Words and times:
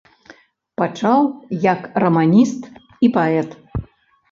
Пачаў 0.81 1.21
як 1.67 1.85
раманіст 2.05 2.61
і 3.05 3.13
паэт. 3.21 3.49